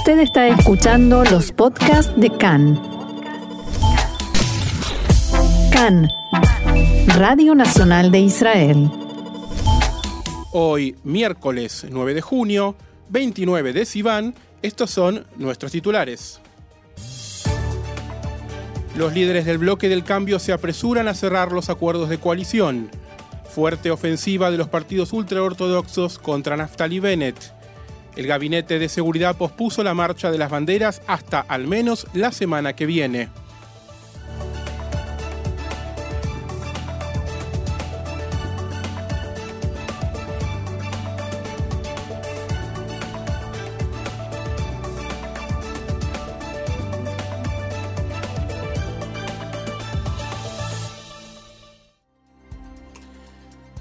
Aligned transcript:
Usted 0.00 0.20
está 0.20 0.48
escuchando 0.48 1.24
los 1.24 1.52
podcasts 1.52 2.10
de 2.16 2.30
CAN. 2.30 2.80
CAN, 5.70 6.08
Radio 7.18 7.54
Nacional 7.54 8.10
de 8.10 8.20
Israel. 8.20 8.90
Hoy, 10.52 10.96
miércoles 11.04 11.86
9 11.90 12.14
de 12.14 12.22
junio, 12.22 12.76
29 13.10 13.74
de 13.74 13.84
Sivan, 13.84 14.34
estos 14.62 14.90
son 14.90 15.26
nuestros 15.36 15.70
titulares. 15.70 16.40
Los 18.96 19.12
líderes 19.12 19.44
del 19.44 19.58
bloque 19.58 19.90
del 19.90 20.02
cambio 20.02 20.38
se 20.38 20.54
apresuran 20.54 21.08
a 21.08 21.14
cerrar 21.14 21.52
los 21.52 21.68
acuerdos 21.68 22.08
de 22.08 22.16
coalición. 22.16 22.90
Fuerte 23.50 23.90
ofensiva 23.90 24.50
de 24.50 24.56
los 24.56 24.68
partidos 24.68 25.12
ultraortodoxos 25.12 26.18
contra 26.18 26.56
Naftali 26.56 27.00
Bennett. 27.00 27.59
El 28.16 28.26
Gabinete 28.26 28.78
de 28.78 28.88
Seguridad 28.88 29.36
pospuso 29.36 29.82
la 29.82 29.94
marcha 29.94 30.30
de 30.30 30.38
las 30.38 30.50
banderas 30.50 31.02
hasta 31.06 31.40
al 31.40 31.66
menos 31.66 32.06
la 32.12 32.32
semana 32.32 32.74
que 32.74 32.86
viene. 32.86 33.28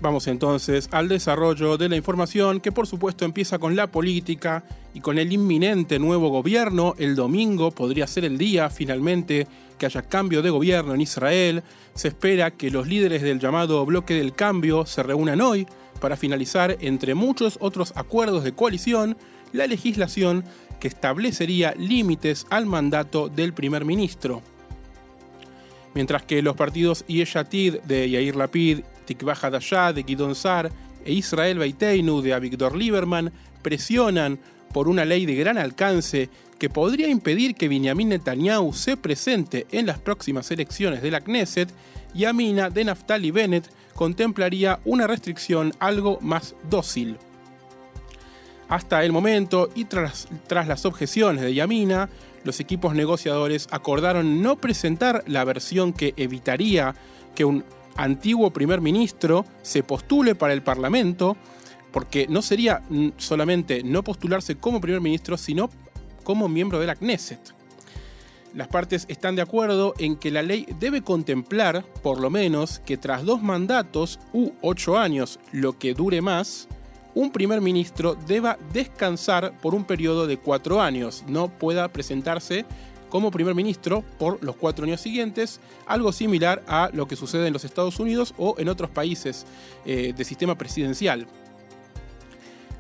Vamos 0.10 0.26
entonces 0.26 0.90
al 0.92 1.08
desarrollo 1.08 1.78
de 1.78 1.88
la 1.88 1.96
información 1.96 2.62
que 2.62 2.72
por 2.72 2.88
supuesto 2.88 3.26
empieza 3.26 3.60
con 3.60 3.76
la 3.76 3.92
política 3.92 4.64
y 4.96 5.02
con 5.02 5.20
el 5.20 5.32
inminente 5.32 6.00
nuevo 6.00 6.30
gobierno. 6.30 6.96
El 6.98 7.16
domingo 7.16 7.70
podría 7.70 8.08
ser 8.08 8.26
el 8.26 8.40
día 8.40 8.72
finalmente 8.72 9.46
que 9.78 9.86
haya 9.86 10.02
cambio 10.02 10.42
de 10.42 10.50
gobierno 10.50 10.96
en 10.96 11.02
Israel. 11.02 11.62
Se 11.94 12.08
espera 12.08 12.50
que 12.50 12.72
los 12.72 12.88
líderes 12.88 13.22
del 13.22 13.40
llamado 13.40 13.86
bloque 13.86 14.16
del 14.16 14.34
cambio 14.34 14.88
se 14.88 15.04
reúnan 15.04 15.42
hoy 15.42 15.68
para 16.02 16.18
finalizar, 16.18 16.76
entre 16.80 17.14
muchos 17.14 17.60
otros 17.62 17.94
acuerdos 17.96 18.44
de 18.44 18.54
coalición, 18.54 19.16
la 19.54 19.68
legislación 19.68 20.44
que 20.80 20.88
establecería 20.88 21.76
límites 21.78 22.48
al 22.50 22.66
mandato 22.66 23.30
del 23.30 23.54
primer 23.54 23.86
ministro. 23.86 24.42
Mientras 25.94 26.24
que 26.24 26.42
los 26.42 26.56
partidos 26.56 27.06
Yeshatid 27.06 27.82
de 27.82 28.10
Yair 28.10 28.36
Lapid 28.36 28.80
Tikva 29.10 29.34
Hadashah 29.34 29.92
de 29.92 30.04
Gidon 30.04 30.36
Sar 30.36 30.72
e 31.04 31.14
Israel 31.14 31.58
Beiteinu 31.58 32.22
de 32.22 32.36
Avigdor 32.36 32.78
Lieberman 32.78 33.32
presionan 33.64 34.40
por 34.72 34.88
una 34.88 35.04
ley 35.04 35.26
de 35.26 35.34
gran 35.34 35.58
alcance 35.58 36.30
que 36.60 36.70
podría 36.70 37.08
impedir 37.08 37.56
que 37.56 37.68
Benjamin 37.68 38.10
Netanyahu 38.10 38.72
se 38.72 38.98
presente 38.98 39.66
en 39.72 39.88
las 39.88 39.98
próximas 39.98 40.52
elecciones 40.52 41.02
de 41.02 41.10
la 41.10 41.22
Knesset, 41.22 41.70
y 42.14 42.26
Amina 42.26 42.70
de 42.70 42.84
Naftali 42.84 43.32
Bennett 43.32 43.72
contemplaría 43.96 44.80
una 44.86 45.08
restricción 45.08 45.74
algo 45.80 46.20
más 46.22 46.56
dócil. 46.70 47.18
Hasta 48.68 49.04
el 49.04 49.12
momento, 49.12 49.70
y 49.74 49.86
tras, 49.86 50.28
tras 50.46 50.68
las 50.68 50.86
objeciones 50.86 51.42
de 51.44 51.56
Yamina, 51.56 52.10
los 52.44 52.60
equipos 52.60 52.94
negociadores 52.94 53.68
acordaron 53.72 54.44
no 54.44 54.58
presentar 54.58 55.24
la 55.26 55.44
versión 55.44 55.94
que 55.94 56.14
evitaría 56.18 56.94
que 57.34 57.46
un 57.46 57.64
antiguo 57.96 58.52
primer 58.52 58.82
ministro 58.82 59.46
se 59.62 59.84
postule 59.84 60.36
para 60.36 60.54
el 60.54 60.62
Parlamento, 60.62 61.38
porque 61.92 62.28
no 62.28 62.42
sería 62.42 62.82
solamente 63.18 63.84
no 63.84 64.04
postularse 64.04 64.56
como 64.56 64.82
primer 64.82 65.02
ministro, 65.02 65.38
sino 65.38 65.70
como 66.24 66.48
miembro 66.48 66.80
de 66.80 66.88
la 66.88 66.96
Knesset. 66.96 67.54
Las 68.56 68.68
partes 68.68 69.06
están 69.10 69.36
de 69.36 69.44
acuerdo 69.44 69.94
en 70.00 70.16
que 70.16 70.32
la 70.32 70.42
ley 70.42 70.66
debe 70.80 71.04
contemplar, 71.04 71.86
por 72.02 72.20
lo 72.20 72.32
menos, 72.32 72.80
que 72.80 72.98
tras 72.98 73.24
dos 73.24 73.44
mandatos 73.44 74.20
u 74.34 74.52
ocho 74.62 74.98
años, 74.98 75.40
lo 75.52 75.78
que 75.78 75.94
dure 75.94 76.22
más, 76.22 76.68
un 77.14 77.32
primer 77.32 77.62
ministro 77.62 78.16
deba 78.16 78.58
descansar 78.74 79.60
por 79.62 79.76
un 79.76 79.84
periodo 79.84 80.26
de 80.26 80.38
cuatro 80.38 80.82
años, 80.82 81.24
no 81.28 81.50
pueda 81.50 81.88
presentarse 81.90 82.66
como 83.10 83.32
primer 83.32 83.56
ministro 83.56 84.04
por 84.18 84.44
los 84.44 84.56
cuatro 84.56 84.86
años 84.86 85.02
siguientes, 85.02 85.60
algo 85.86 86.12
similar 86.12 86.64
a 86.68 86.90
lo 86.94 87.08
que 87.08 87.16
sucede 87.16 87.48
en 87.48 87.54
los 87.54 87.66
Estados 87.66 88.00
Unidos 88.00 88.34
o 88.38 88.56
en 88.58 88.70
otros 88.70 88.90
países 88.90 89.46
eh, 89.86 90.14
de 90.16 90.24
sistema 90.24 90.56
presidencial. 90.58 91.28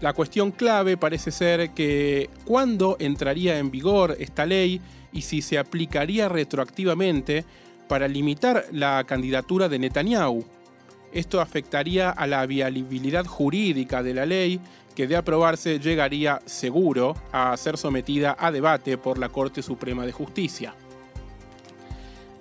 La 0.01 0.13
cuestión 0.13 0.51
clave 0.51 0.95
parece 0.95 1.31
ser 1.31 1.71
que 1.71 2.29
cuándo 2.45 2.95
entraría 2.99 3.59
en 3.59 3.69
vigor 3.69 4.15
esta 4.19 4.45
ley 4.45 4.79
y 5.11 5.23
si 5.23 5.41
se 5.41 5.57
aplicaría 5.57 6.29
retroactivamente 6.29 7.43
para 7.89 8.07
limitar 8.07 8.65
la 8.71 9.03
candidatura 9.05 9.67
de 9.67 9.79
Netanyahu. 9.79 10.45
Esto 11.11 11.41
afectaría 11.41 12.11
a 12.11 12.27
la 12.27 12.45
viabilidad 12.45 13.25
jurídica 13.25 14.03
de 14.03 14.13
la 14.13 14.25
ley 14.25 14.61
que 14.99 15.07
de 15.07 15.15
aprobarse 15.15 15.79
llegaría 15.79 16.41
seguro 16.45 17.15
a 17.31 17.55
ser 17.55 17.77
sometida 17.77 18.35
a 18.37 18.51
debate 18.51 18.97
por 18.97 19.17
la 19.17 19.29
Corte 19.29 19.61
Suprema 19.61 20.05
de 20.05 20.11
Justicia. 20.11 20.75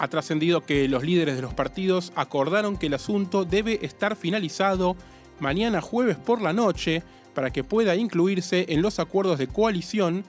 Ha 0.01 0.09
trascendido 0.09 0.63
que 0.63 0.89
los 0.89 1.05
líderes 1.05 1.37
de 1.37 1.43
los 1.43 1.55
partidos 1.55 2.13
acordaron 2.17 2.77
que 2.77 2.87
el 2.87 2.95
asunto 2.95 3.45
debe 3.45 3.79
estar 3.87 4.17
finalizado 4.17 4.97
mañana 5.39 5.81
jueves 5.81 6.17
por 6.17 6.43
la 6.43 6.53
noche 6.53 7.05
para 7.33 7.53
que 7.53 7.63
pueda 7.63 7.95
incluirse 7.95 8.67
en 8.71 8.83
los 8.83 8.99
acuerdos 8.99 9.39
de 9.39 9.47
coalición 9.47 10.25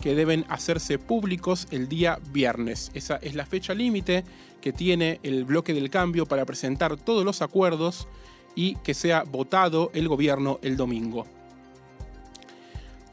que 0.00 0.14
deben 0.14 0.46
hacerse 0.48 0.98
públicos 0.98 1.68
el 1.70 1.90
día 1.90 2.18
viernes. 2.32 2.92
Esa 2.94 3.16
es 3.16 3.34
la 3.34 3.44
fecha 3.44 3.74
límite 3.74 4.24
que 4.62 4.72
tiene 4.72 5.20
el 5.22 5.44
bloque 5.44 5.74
del 5.74 5.90
cambio 5.90 6.24
para 6.24 6.46
presentar 6.46 6.96
todos 6.96 7.26
los 7.26 7.42
acuerdos 7.42 8.08
y 8.54 8.76
que 8.76 8.94
sea 8.94 9.24
votado 9.24 9.90
el 9.92 10.08
gobierno 10.08 10.60
el 10.62 10.78
domingo. 10.78 11.26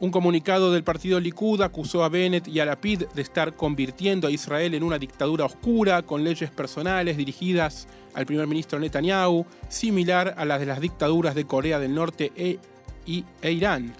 Un 0.02 0.10
comunicado 0.10 0.72
del 0.72 0.82
partido 0.82 1.20
Likud 1.20 1.60
acusó 1.60 2.02
a 2.02 2.08
Bennett 2.08 2.48
y 2.48 2.58
a 2.58 2.64
Lapid 2.64 3.04
de 3.14 3.22
estar 3.22 3.54
convirtiendo 3.54 4.26
a 4.26 4.32
Israel 4.32 4.74
en 4.74 4.82
una 4.82 4.98
dictadura 4.98 5.44
oscura 5.44 6.02
con 6.02 6.24
leyes 6.24 6.50
personales 6.50 7.16
dirigidas 7.16 7.86
al 8.12 8.26
primer 8.26 8.48
ministro 8.48 8.80
Netanyahu, 8.80 9.46
similar 9.68 10.34
a 10.36 10.44
las 10.44 10.58
de 10.58 10.66
las 10.66 10.80
dictaduras 10.80 11.36
de 11.36 11.44
Corea 11.44 11.78
del 11.78 11.94
Norte 11.94 12.32
e, 12.34 12.58
e 13.06 13.52
Irán. 13.52 13.94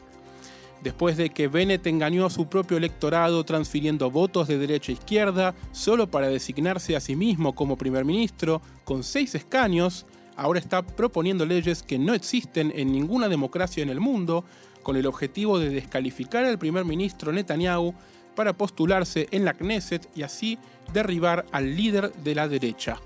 Después 0.82 1.16
de 1.16 1.30
que 1.30 1.46
Bennett 1.46 1.86
engañó 1.86 2.26
a 2.26 2.30
su 2.30 2.48
propio 2.48 2.78
electorado 2.78 3.44
transfiriendo 3.44 4.10
votos 4.10 4.48
de 4.48 4.58
derecha 4.58 4.90
a 4.90 4.94
izquierda 4.94 5.54
solo 5.70 6.10
para 6.10 6.26
designarse 6.26 6.96
a 6.96 7.00
sí 7.00 7.14
mismo 7.14 7.54
como 7.54 7.78
primer 7.78 8.04
ministro, 8.04 8.60
con 8.82 9.04
seis 9.04 9.36
escaños, 9.36 10.04
ahora 10.36 10.58
está 10.58 10.82
proponiendo 10.82 11.46
leyes 11.46 11.82
que 11.82 11.98
no 11.98 12.14
existen 12.14 12.72
en 12.74 12.92
ninguna 12.92 13.28
democracia 13.28 13.82
en 13.82 13.88
el 13.88 14.00
mundo, 14.00 14.44
con 14.82 14.96
el 14.96 15.06
objetivo 15.06 15.58
de 15.58 15.70
descalificar 15.70 16.44
al 16.44 16.58
primer 16.58 16.84
ministro 16.84 17.32
Netanyahu 17.32 17.94
para 18.34 18.52
postularse 18.52 19.28
en 19.30 19.44
la 19.44 19.54
Knesset 19.54 20.08
y 20.14 20.22
así 20.22 20.58
derribar 20.92 21.46
al 21.52 21.76
líder 21.76 22.12
de 22.12 22.34
la 22.34 22.48
derecha. 22.48 22.98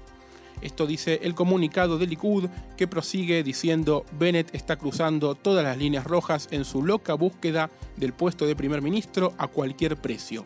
Esto 0.62 0.86
dice 0.86 1.20
el 1.22 1.34
comunicado 1.34 1.98
de 1.98 2.06
Likud 2.06 2.48
que 2.76 2.88
prosigue 2.88 3.42
diciendo 3.42 4.06
Bennett 4.18 4.54
está 4.54 4.76
cruzando 4.76 5.34
todas 5.34 5.62
las 5.62 5.76
líneas 5.76 6.04
rojas 6.04 6.48
en 6.50 6.64
su 6.64 6.82
loca 6.82 7.14
búsqueda 7.14 7.70
del 7.96 8.14
puesto 8.14 8.46
de 8.46 8.56
primer 8.56 8.80
ministro 8.80 9.34
a 9.36 9.48
cualquier 9.48 9.96
precio. 9.96 10.44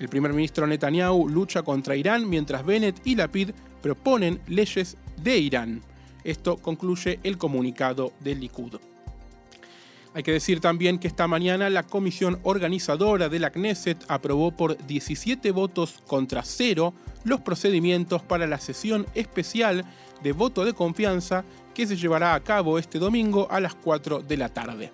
El 0.00 0.08
primer 0.08 0.32
ministro 0.32 0.66
Netanyahu 0.66 1.28
lucha 1.28 1.62
contra 1.62 1.96
Irán 1.96 2.28
mientras 2.28 2.66
Bennett 2.66 3.00
y 3.06 3.14
Lapid 3.14 3.50
proponen 3.80 4.40
leyes 4.48 4.96
de 5.22 5.38
Irán. 5.38 5.82
Esto 6.24 6.56
concluye 6.56 7.20
el 7.22 7.38
comunicado 7.38 8.12
del 8.20 8.40
Likud. 8.40 8.78
Hay 10.16 10.22
que 10.22 10.32
decir 10.32 10.60
también 10.60 10.98
que 10.98 11.08
esta 11.08 11.28
mañana 11.28 11.68
la 11.68 11.82
comisión 11.82 12.40
organizadora 12.42 13.28
de 13.28 13.38
la 13.38 13.50
Knesset 13.50 14.02
aprobó 14.08 14.50
por 14.50 14.78
17 14.86 15.50
votos 15.50 16.00
contra 16.06 16.42
cero 16.42 16.94
los 17.24 17.42
procedimientos 17.42 18.22
para 18.22 18.46
la 18.46 18.58
sesión 18.58 19.06
especial 19.14 19.84
de 20.22 20.32
voto 20.32 20.64
de 20.64 20.72
confianza 20.72 21.44
que 21.74 21.86
se 21.86 21.96
llevará 21.96 22.34
a 22.34 22.40
cabo 22.40 22.78
este 22.78 22.98
domingo 22.98 23.46
a 23.50 23.60
las 23.60 23.74
4 23.74 24.20
de 24.20 24.36
la 24.38 24.48
tarde. 24.48 24.90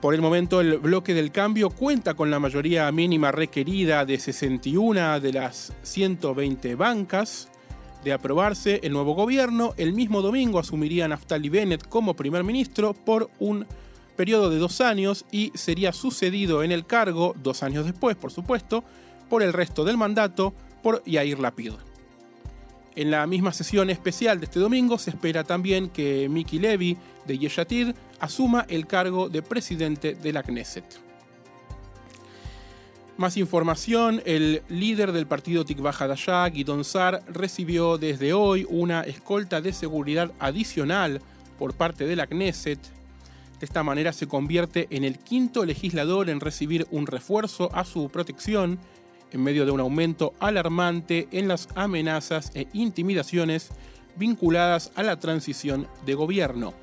Por 0.00 0.14
el 0.14 0.20
momento 0.20 0.60
el 0.60 0.78
bloque 0.78 1.14
del 1.14 1.30
cambio 1.30 1.70
cuenta 1.70 2.14
con 2.14 2.30
la 2.30 2.40
mayoría 2.40 2.90
mínima 2.90 3.30
requerida 3.30 4.04
de 4.04 4.18
61 4.18 5.20
de 5.20 5.32
las 5.32 5.72
120 5.82 6.74
bancas, 6.74 7.48
de 8.04 8.12
aprobarse 8.12 8.80
el 8.82 8.92
nuevo 8.92 9.14
gobierno, 9.14 9.72
el 9.78 9.94
mismo 9.94 10.20
domingo 10.20 10.58
asumiría 10.58 11.08
Naftali 11.08 11.48
Bennett 11.48 11.88
como 11.88 12.14
primer 12.14 12.44
ministro 12.44 12.92
por 12.92 13.30
un 13.40 13.66
periodo 14.14 14.50
de 14.50 14.58
dos 14.58 14.80
años 14.80 15.24
y 15.32 15.50
sería 15.54 15.92
sucedido 15.92 16.62
en 16.62 16.70
el 16.70 16.86
cargo, 16.86 17.34
dos 17.42 17.62
años 17.62 17.86
después, 17.86 18.14
por 18.14 18.30
supuesto, 18.30 18.84
por 19.28 19.42
el 19.42 19.52
resto 19.52 19.84
del 19.84 19.96
mandato 19.96 20.52
por 20.82 21.02
Yair 21.04 21.38
Lapid. 21.38 21.72
En 22.94 23.10
la 23.10 23.26
misma 23.26 23.52
sesión 23.52 23.90
especial 23.90 24.38
de 24.38 24.44
este 24.44 24.60
domingo 24.60 24.98
se 24.98 25.10
espera 25.10 25.42
también 25.42 25.88
que 25.88 26.28
Miki 26.28 26.58
Levy 26.60 26.96
de 27.26 27.38
Yeshatid 27.38 27.94
asuma 28.20 28.66
el 28.68 28.86
cargo 28.86 29.28
de 29.28 29.42
presidente 29.42 30.14
de 30.14 30.32
la 30.32 30.42
Knesset. 30.44 30.84
Más 33.16 33.36
información, 33.36 34.20
el 34.24 34.62
líder 34.68 35.12
del 35.12 35.28
partido 35.28 35.64
Tikva 35.64 35.92
Hadashah, 35.92 36.48
Guidon 36.48 36.82
Sar, 36.82 37.22
recibió 37.28 37.96
desde 37.96 38.32
hoy 38.32 38.66
una 38.68 39.02
escolta 39.02 39.60
de 39.60 39.72
seguridad 39.72 40.32
adicional 40.40 41.20
por 41.56 41.74
parte 41.74 42.06
de 42.06 42.16
la 42.16 42.26
Knesset. 42.26 42.80
De 43.60 43.66
esta 43.66 43.84
manera 43.84 44.12
se 44.12 44.26
convierte 44.26 44.88
en 44.90 45.04
el 45.04 45.20
quinto 45.20 45.64
legislador 45.64 46.28
en 46.28 46.40
recibir 46.40 46.88
un 46.90 47.06
refuerzo 47.06 47.70
a 47.72 47.84
su 47.84 48.08
protección 48.08 48.80
en 49.30 49.44
medio 49.44 49.64
de 49.64 49.70
un 49.70 49.80
aumento 49.80 50.34
alarmante 50.40 51.28
en 51.30 51.46
las 51.46 51.68
amenazas 51.76 52.50
e 52.54 52.66
intimidaciones 52.72 53.68
vinculadas 54.16 54.90
a 54.96 55.04
la 55.04 55.20
transición 55.20 55.86
de 56.04 56.14
gobierno. 56.14 56.74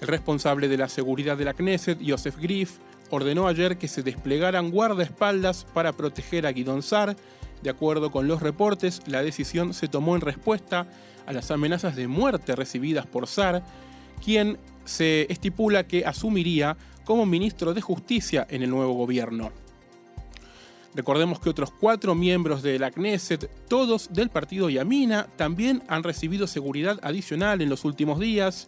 El 0.00 0.06
responsable 0.06 0.68
de 0.68 0.78
la 0.78 0.88
seguridad 0.88 1.36
de 1.36 1.44
la 1.44 1.54
Knesset, 1.54 1.98
Joseph 2.06 2.36
Griff, 2.38 2.78
ordenó 3.10 3.48
ayer 3.48 3.78
que 3.78 3.88
se 3.88 4.02
desplegaran 4.02 4.70
guardaespaldas 4.70 5.64
para 5.72 5.92
proteger 5.92 6.46
a 6.46 6.52
Guidon 6.52 6.82
Sar. 6.82 7.16
De 7.62 7.70
acuerdo 7.70 8.10
con 8.10 8.28
los 8.28 8.42
reportes, 8.42 9.02
la 9.06 9.22
decisión 9.22 9.74
se 9.74 9.88
tomó 9.88 10.14
en 10.14 10.20
respuesta 10.20 10.86
a 11.26 11.32
las 11.32 11.50
amenazas 11.50 11.96
de 11.96 12.08
muerte 12.08 12.54
recibidas 12.54 13.06
por 13.06 13.26
Sar, 13.26 13.62
quien 14.24 14.58
se 14.84 15.26
estipula 15.30 15.86
que 15.86 16.04
asumiría 16.04 16.76
como 17.04 17.26
ministro 17.26 17.74
de 17.74 17.80
Justicia 17.80 18.46
en 18.50 18.62
el 18.62 18.70
nuevo 18.70 18.94
gobierno. 18.94 19.52
Recordemos 20.94 21.40
que 21.40 21.50
otros 21.50 21.70
cuatro 21.70 22.14
miembros 22.14 22.62
de 22.62 22.78
la 22.78 22.90
Knesset, 22.90 23.50
todos 23.68 24.12
del 24.12 24.30
partido 24.30 24.70
Yamina, 24.70 25.26
también 25.36 25.82
han 25.88 26.02
recibido 26.02 26.46
seguridad 26.46 26.98
adicional 27.02 27.60
en 27.60 27.68
los 27.68 27.84
últimos 27.84 28.18
días. 28.18 28.66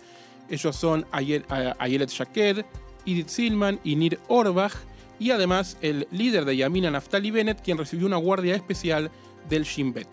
Ellos 0.51 0.77
son 0.77 1.07
Ayelet 1.11 2.11
Shaked, 2.11 2.67
Edith 3.07 3.29
Silman 3.29 3.81
y 3.85 3.97
Nir 3.97 4.19
Orbach, 4.29 4.75
y 5.19 5.31
además 5.31 5.77
el 5.81 6.07
líder 6.11 6.45
de 6.45 6.57
Yamina, 6.57 6.91
Naftali 6.91 7.31
Bennett, 7.31 7.61
quien 7.61 7.79
recibió 7.79 8.07
una 8.07 8.17
guardia 8.17 8.55
especial 8.55 9.11
del 9.49 9.65
Shin 9.65 9.93
Bet. 9.93 10.09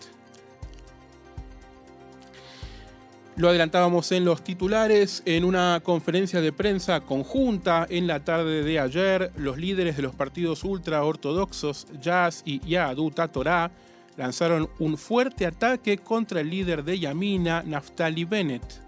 Lo 3.36 3.50
adelantábamos 3.50 4.12
en 4.12 4.24
los 4.24 4.42
titulares, 4.42 5.22
en 5.26 5.44
una 5.44 5.80
conferencia 5.84 6.40
de 6.40 6.52
prensa 6.52 7.02
conjunta 7.02 7.86
en 7.90 8.06
la 8.06 8.24
tarde 8.24 8.64
de 8.64 8.80
ayer, 8.80 9.30
los 9.36 9.58
líderes 9.58 9.96
de 9.96 10.02
los 10.02 10.14
partidos 10.14 10.64
ultraortodoxos 10.64 11.86
Jazz 12.00 12.40
y 12.46 12.60
Yahadut 12.66 13.14
Torah 13.30 13.70
lanzaron 14.16 14.70
un 14.78 14.96
fuerte 14.96 15.44
ataque 15.44 15.98
contra 15.98 16.40
el 16.40 16.48
líder 16.48 16.82
de 16.82 16.98
Yamina, 16.98 17.62
Naftali 17.62 18.24
Bennett. 18.24 18.85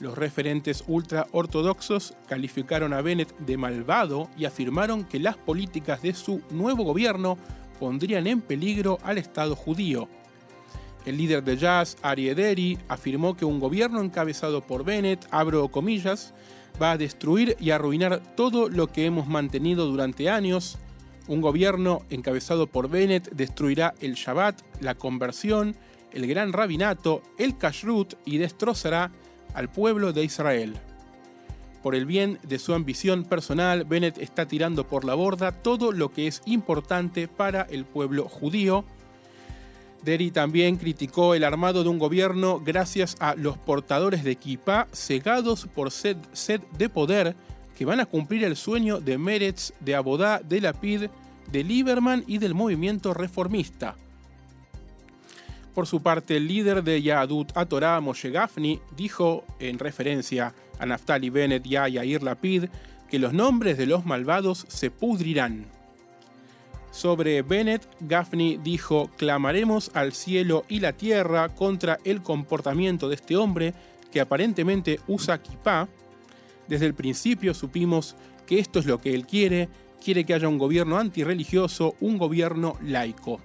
Los 0.00 0.16
referentes 0.16 0.84
ultraortodoxos 0.86 2.14
calificaron 2.28 2.92
a 2.92 3.02
Bennett 3.02 3.36
de 3.38 3.56
malvado 3.56 4.30
y 4.36 4.44
afirmaron 4.44 5.04
que 5.04 5.18
las 5.18 5.36
políticas 5.36 6.02
de 6.02 6.14
su 6.14 6.40
nuevo 6.50 6.84
gobierno 6.84 7.36
pondrían 7.80 8.28
en 8.28 8.40
peligro 8.40 8.98
al 9.02 9.18
Estado 9.18 9.56
judío. 9.56 10.08
El 11.04 11.16
líder 11.16 11.42
de 11.42 11.56
Jazz, 11.56 11.96
Ari 12.02 12.28
Ederi, 12.28 12.78
afirmó 12.88 13.36
que 13.36 13.44
un 13.44 13.58
gobierno 13.58 14.00
encabezado 14.00 14.60
por 14.60 14.84
Bennett, 14.84 15.26
abro 15.30 15.68
comillas, 15.68 16.32
va 16.80 16.92
a 16.92 16.98
destruir 16.98 17.56
y 17.58 17.70
arruinar 17.70 18.20
todo 18.36 18.68
lo 18.68 18.88
que 18.88 19.04
hemos 19.04 19.26
mantenido 19.26 19.86
durante 19.86 20.30
años. 20.30 20.78
Un 21.26 21.40
gobierno 21.40 22.02
encabezado 22.10 22.68
por 22.68 22.88
Bennett 22.88 23.30
destruirá 23.30 23.94
el 24.00 24.14
Shabbat, 24.14 24.60
la 24.80 24.94
conversión, 24.94 25.76
el 26.12 26.26
gran 26.26 26.52
rabinato, 26.52 27.22
el 27.36 27.58
kashrut 27.58 28.14
y 28.24 28.38
destrozará 28.38 29.10
al 29.58 29.68
pueblo 29.68 30.12
de 30.12 30.22
Israel. 30.22 30.74
Por 31.82 31.96
el 31.96 32.06
bien 32.06 32.38
de 32.44 32.60
su 32.60 32.74
ambición 32.74 33.24
personal, 33.24 33.84
Bennett 33.84 34.18
está 34.18 34.46
tirando 34.46 34.86
por 34.86 35.04
la 35.04 35.14
borda 35.14 35.50
todo 35.50 35.90
lo 35.90 36.12
que 36.12 36.28
es 36.28 36.42
importante 36.46 37.26
para 37.26 37.62
el 37.62 37.84
pueblo 37.84 38.28
judío. 38.28 38.84
Derry 40.04 40.30
también 40.30 40.76
criticó 40.76 41.34
el 41.34 41.42
armado 41.42 41.82
de 41.82 41.88
un 41.88 41.98
gobierno 41.98 42.60
gracias 42.64 43.16
a 43.18 43.34
los 43.34 43.58
portadores 43.58 44.22
de 44.22 44.30
equipa 44.30 44.86
cegados 44.92 45.66
por 45.74 45.90
sed, 45.90 46.18
sed, 46.32 46.60
de 46.78 46.88
poder 46.88 47.34
que 47.76 47.84
van 47.84 47.98
a 47.98 48.06
cumplir 48.06 48.44
el 48.44 48.54
sueño 48.54 49.00
de 49.00 49.18
Meretz, 49.18 49.72
de 49.80 49.96
Abodá, 49.96 50.40
de 50.40 50.60
Lapid, 50.60 51.06
de 51.50 51.64
Lieberman 51.64 52.22
y 52.28 52.38
del 52.38 52.54
movimiento 52.54 53.12
reformista. 53.12 53.96
Por 55.78 55.86
su 55.86 56.02
parte, 56.02 56.38
el 56.38 56.48
líder 56.48 56.82
de 56.82 57.00
Yahadut 57.00 57.56
Atorah, 57.56 58.00
Moshe 58.00 58.30
Gafni, 58.30 58.80
dijo, 58.96 59.44
en 59.60 59.78
referencia 59.78 60.52
a 60.76 60.86
Naftali 60.86 61.30
Bennett 61.30 61.64
y 61.64 61.76
a 61.76 61.86
Yair 61.86 62.24
Lapid, 62.24 62.64
que 63.08 63.20
los 63.20 63.32
nombres 63.32 63.78
de 63.78 63.86
los 63.86 64.04
malvados 64.04 64.66
se 64.66 64.90
pudrirán. 64.90 65.66
Sobre 66.90 67.42
Bennett, 67.42 67.86
Gafni 68.00 68.56
dijo, 68.56 69.08
clamaremos 69.16 69.92
al 69.94 70.14
cielo 70.14 70.64
y 70.68 70.80
la 70.80 70.94
tierra 70.94 71.48
contra 71.48 72.00
el 72.02 72.22
comportamiento 72.22 73.08
de 73.08 73.14
este 73.14 73.36
hombre 73.36 73.72
que 74.10 74.20
aparentemente 74.20 74.98
usa 75.06 75.40
kippah. 75.40 75.86
Desde 76.66 76.86
el 76.86 76.94
principio 76.94 77.54
supimos 77.54 78.16
que 78.48 78.58
esto 78.58 78.80
es 78.80 78.86
lo 78.86 79.00
que 79.00 79.14
él 79.14 79.28
quiere, 79.28 79.68
quiere 80.04 80.24
que 80.24 80.34
haya 80.34 80.48
un 80.48 80.58
gobierno 80.58 80.98
antirreligioso, 80.98 81.94
un 82.00 82.18
gobierno 82.18 82.76
laico. 82.82 83.40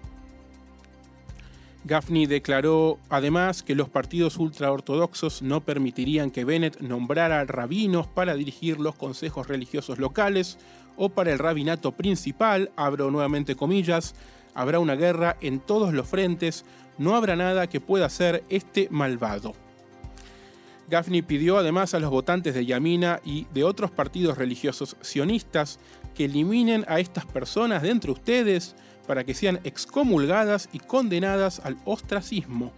Gaffney 1.86 2.28
declaró 2.28 2.98
además 3.10 3.62
que 3.62 3.76
los 3.76 3.90
partidos 3.90 4.38
ultraortodoxos 4.38 5.42
no 5.42 5.62
permitirían 5.62 6.32
que 6.32 6.46
Bennett 6.46 6.80
nombrara 6.80 7.44
rabinos 7.44 8.08
para 8.08 8.36
dirigir 8.36 8.80
los 8.80 8.96
consejos 8.96 9.48
religiosos 9.48 10.00
locales 10.00 10.58
o 10.96 11.10
para 11.10 11.34
el 11.34 11.40
rabinato 11.40 11.92
principal, 11.92 12.72
abro 12.78 13.12
nuevamente 13.12 13.56
comillas, 13.56 14.16
habrá 14.54 14.80
una 14.80 14.96
guerra 14.96 15.36
en 15.42 15.60
todos 15.60 15.94
los 15.94 16.08
frentes, 16.08 16.64
no 16.98 17.16
habrá 17.16 17.36
nada 17.36 17.68
que 17.68 17.82
pueda 17.82 18.06
hacer 18.06 18.44
este 18.50 18.88
malvado. 18.90 19.54
Gaffney 20.90 21.22
pidió 21.22 21.58
además 21.58 21.94
a 21.94 22.00
los 22.00 22.12
votantes 22.12 22.54
de 22.54 22.66
Yamina 22.66 23.20
y 23.26 23.48
de 23.54 23.64
otros 23.64 23.92
partidos 23.92 24.38
religiosos 24.38 24.96
sionistas 25.02 25.80
que 26.14 26.26
eliminen 26.26 26.86
a 26.88 27.00
estas 27.00 27.26
personas 27.26 27.82
de 27.82 27.90
entre 27.90 28.12
ustedes 28.12 28.76
para 29.08 29.24
que 29.24 29.34
sean 29.34 29.60
excomulgadas 29.64 30.70
y 30.72 30.80
condenadas 30.80 31.60
al 31.64 31.78
ostracismo. 31.86 32.72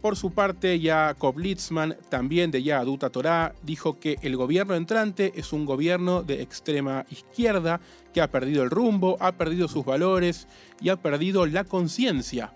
Por 0.00 0.16
su 0.16 0.30
parte, 0.30 0.78
Jacob 0.80 1.38
Litzman, 1.38 1.96
también 2.08 2.50
de 2.50 2.62
Yaduta 2.62 3.10
Torah, 3.10 3.54
dijo 3.62 3.98
que 3.98 4.16
el 4.22 4.36
gobierno 4.36 4.74
entrante 4.74 5.32
es 5.34 5.52
un 5.52 5.66
gobierno 5.66 6.22
de 6.22 6.42
extrema 6.42 7.04
izquierda 7.10 7.80
que 8.14 8.20
ha 8.20 8.30
perdido 8.30 8.62
el 8.62 8.70
rumbo, 8.70 9.16
ha 9.20 9.32
perdido 9.32 9.66
sus 9.66 9.84
valores 9.84 10.46
y 10.80 10.90
ha 10.90 10.96
perdido 10.96 11.44
la 11.46 11.64
conciencia. 11.64 12.52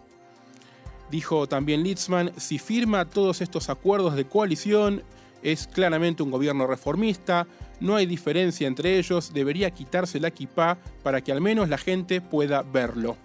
Dijo 1.11 1.49
también 1.49 1.83
Litzman, 1.83 2.31
si 2.37 2.59
firma 2.59 3.05
todos 3.05 3.41
estos 3.41 3.69
acuerdos 3.69 4.15
de 4.15 4.27
coalición, 4.27 5.03
es 5.43 5.67
claramente 5.67 6.23
un 6.23 6.31
gobierno 6.31 6.67
reformista, 6.67 7.49
no 7.81 7.97
hay 7.97 8.07
diferencia 8.07 8.67
entre 8.67 8.99
ellos, 8.99 9.33
debería 9.33 9.71
quitarse 9.71 10.21
la 10.21 10.29
equipa 10.29 10.79
para 11.03 11.21
que 11.21 11.33
al 11.33 11.41
menos 11.41 11.69
la 11.69 11.79
gente 11.79 12.21
pueda 12.21 12.63
verlo. 12.63 13.17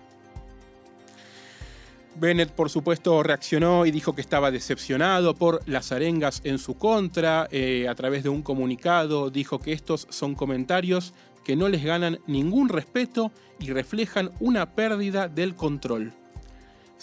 Bennett, 2.17 2.51
por 2.51 2.69
supuesto, 2.69 3.21
reaccionó 3.23 3.85
y 3.85 3.91
dijo 3.91 4.15
que 4.15 4.21
estaba 4.21 4.49
decepcionado 4.49 5.35
por 5.35 5.61
las 5.67 5.91
arengas 5.91 6.39
en 6.45 6.59
su 6.59 6.77
contra. 6.77 7.47
Eh, 7.51 7.87
a 7.89 7.95
través 7.95 8.23
de 8.23 8.29
un 8.29 8.41
comunicado 8.41 9.29
dijo 9.29 9.59
que 9.59 9.73
estos 9.73 10.07
son 10.09 10.33
comentarios 10.33 11.13
que 11.43 11.55
no 11.57 11.67
les 11.67 11.83
ganan 11.83 12.19
ningún 12.25 12.69
respeto 12.69 13.31
y 13.59 13.71
reflejan 13.71 14.31
una 14.39 14.75
pérdida 14.75 15.27
del 15.27 15.55
control. 15.55 16.13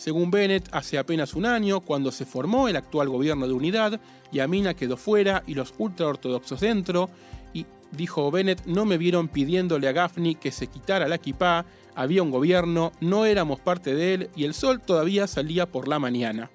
Según 0.03 0.33
Bennett, 0.33 0.69
hace 0.73 0.99
apenas 0.99 1.33
un 1.35 1.47
año, 1.47 1.79
cuando 1.79 2.11
se 2.11 2.27
formó 2.27 2.67
el 2.67 2.75
actual 2.75 3.09
gobierno 3.09 3.47
de 3.47 3.53
unidad, 3.53 4.01
Yamina 4.33 4.75
quedó 4.75 4.97
fuera 4.97 5.45
y 5.47 5.55
los 5.55 5.73
ultraortodoxos 5.79 6.59
dentro, 6.59 7.09
y 7.55 7.67
dijo 7.93 8.29
Bennett, 8.33 8.67
no 8.67 8.85
me 8.85 8.99
vieron 8.99 9.29
pidiéndole 9.29 9.87
a 9.87 9.93
Gaffney 9.93 10.35
que 10.35 10.51
se 10.51 10.67
quitara 10.67 11.07
la 11.07 11.15
equipa, 11.15 11.67
había 11.95 12.25
un 12.25 12.33
gobierno, 12.33 12.91
no 13.01 13.27
éramos 13.27 13.61
parte 13.61 13.95
de 13.95 14.15
él 14.15 14.31
y 14.35 14.43
el 14.43 14.55
sol 14.55 14.81
todavía 14.81 15.29
salía 15.29 15.67
por 15.67 15.87
la 15.87 16.01
mañana. 16.01 16.51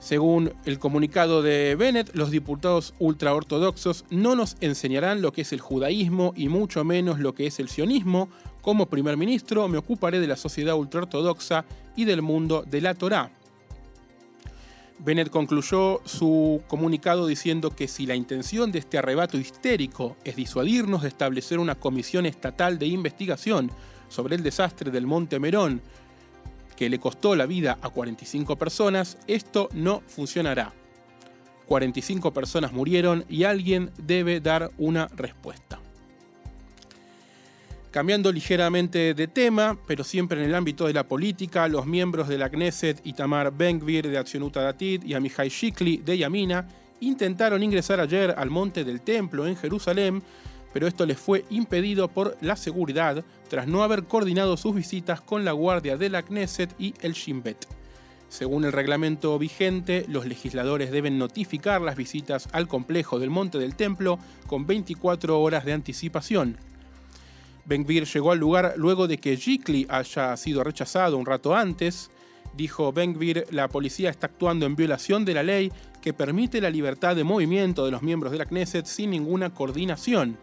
Según 0.00 0.52
el 0.64 0.80
comunicado 0.80 1.42
de 1.42 1.76
Bennett, 1.76 2.12
los 2.16 2.32
diputados 2.32 2.92
ultraortodoxos 2.98 4.04
no 4.10 4.34
nos 4.34 4.56
enseñarán 4.60 5.22
lo 5.22 5.32
que 5.32 5.42
es 5.42 5.52
el 5.52 5.60
judaísmo 5.60 6.32
y 6.34 6.48
mucho 6.48 6.82
menos 6.82 7.20
lo 7.20 7.36
que 7.36 7.46
es 7.46 7.60
el 7.60 7.68
sionismo. 7.68 8.28
Como 8.64 8.86
primer 8.86 9.18
ministro 9.18 9.68
me 9.68 9.76
ocuparé 9.76 10.20
de 10.20 10.26
la 10.26 10.36
sociedad 10.36 10.74
ultraortodoxa 10.74 11.66
y 11.96 12.06
del 12.06 12.22
mundo 12.22 12.64
de 12.66 12.80
la 12.80 12.94
Torá. 12.94 13.30
Bennett 15.00 15.28
concluyó 15.28 16.00
su 16.06 16.62
comunicado 16.66 17.26
diciendo 17.26 17.76
que 17.76 17.88
si 17.88 18.06
la 18.06 18.14
intención 18.14 18.72
de 18.72 18.78
este 18.78 18.96
arrebato 18.96 19.36
histérico 19.36 20.16
es 20.24 20.36
disuadirnos 20.36 21.02
de 21.02 21.08
establecer 21.08 21.58
una 21.58 21.74
comisión 21.74 22.24
estatal 22.24 22.78
de 22.78 22.86
investigación 22.86 23.70
sobre 24.08 24.34
el 24.34 24.42
desastre 24.42 24.90
del 24.90 25.06
Monte 25.06 25.38
Merón, 25.38 25.82
que 26.74 26.88
le 26.88 26.98
costó 26.98 27.36
la 27.36 27.44
vida 27.44 27.76
a 27.82 27.90
45 27.90 28.56
personas, 28.56 29.18
esto 29.26 29.68
no 29.74 30.00
funcionará. 30.06 30.72
45 31.66 32.32
personas 32.32 32.72
murieron 32.72 33.26
y 33.28 33.44
alguien 33.44 33.90
debe 33.98 34.40
dar 34.40 34.70
una 34.78 35.06
respuesta. 35.08 35.83
Cambiando 37.94 38.32
ligeramente 38.32 39.14
de 39.14 39.28
tema, 39.28 39.78
pero 39.86 40.02
siempre 40.02 40.40
en 40.40 40.46
el 40.46 40.56
ámbito 40.56 40.88
de 40.88 40.92
la 40.92 41.06
política, 41.06 41.68
los 41.68 41.86
miembros 41.86 42.26
de 42.26 42.38
la 42.38 42.50
Knesset, 42.50 43.00
Itamar 43.06 43.56
Ben-Gvir 43.56 44.10
de 44.10 44.18
Accionuta 44.18 44.62
Datit 44.62 45.04
y 45.04 45.14
Amihai 45.14 45.48
Shikli 45.48 45.98
de 45.98 46.18
Yamina, 46.18 46.66
intentaron 46.98 47.62
ingresar 47.62 48.00
ayer 48.00 48.34
al 48.36 48.50
Monte 48.50 48.82
del 48.82 49.00
Templo 49.00 49.46
en 49.46 49.54
Jerusalén, 49.54 50.24
pero 50.72 50.88
esto 50.88 51.06
les 51.06 51.18
fue 51.18 51.44
impedido 51.50 52.08
por 52.08 52.36
la 52.40 52.56
seguridad 52.56 53.24
tras 53.48 53.68
no 53.68 53.84
haber 53.84 54.02
coordinado 54.02 54.56
sus 54.56 54.74
visitas 54.74 55.20
con 55.20 55.44
la 55.44 55.52
guardia 55.52 55.96
de 55.96 56.10
la 56.10 56.24
Knesset 56.24 56.74
y 56.80 56.94
el 57.00 57.12
Shin 57.12 57.44
Bet. 57.44 57.64
Según 58.28 58.64
el 58.64 58.72
reglamento 58.72 59.38
vigente, 59.38 60.04
los 60.08 60.26
legisladores 60.26 60.90
deben 60.90 61.16
notificar 61.16 61.80
las 61.80 61.94
visitas 61.94 62.48
al 62.50 62.66
complejo 62.66 63.20
del 63.20 63.30
Monte 63.30 63.58
del 63.58 63.76
Templo 63.76 64.18
con 64.48 64.66
24 64.66 65.40
horas 65.40 65.64
de 65.64 65.74
anticipación. 65.74 66.58
Ben-Gvir 67.66 68.04
llegó 68.04 68.32
al 68.32 68.38
lugar 68.38 68.74
luego 68.76 69.06
de 69.06 69.18
que 69.18 69.36
Jikli 69.36 69.86
haya 69.88 70.36
sido 70.36 70.62
rechazado 70.62 71.16
un 71.16 71.26
rato 71.26 71.54
antes. 71.54 72.10
Dijo 72.54 72.92
Ben-Gvir, 72.92 73.46
la 73.50 73.68
policía 73.68 74.10
está 74.10 74.26
actuando 74.26 74.66
en 74.66 74.76
violación 74.76 75.24
de 75.24 75.34
la 75.34 75.42
ley 75.42 75.72
que 76.02 76.12
permite 76.12 76.60
la 76.60 76.70
libertad 76.70 77.16
de 77.16 77.24
movimiento 77.24 77.84
de 77.84 77.90
los 77.90 78.02
miembros 78.02 78.32
de 78.32 78.38
la 78.38 78.46
Knesset 78.46 78.86
sin 78.86 79.10
ninguna 79.10 79.50
coordinación. 79.50 80.36